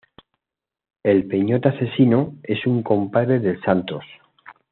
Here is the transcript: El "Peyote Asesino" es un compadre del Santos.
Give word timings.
El 1.03 1.27
"Peyote 1.27 1.69
Asesino" 1.69 2.33
es 2.41 2.65
un 2.65 2.81
compadre 2.81 3.39
del 3.39 3.61
Santos. 3.61 4.03